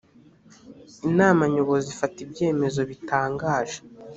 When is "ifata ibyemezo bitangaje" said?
1.95-3.77